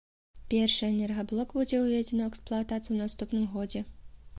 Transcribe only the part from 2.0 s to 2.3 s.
ў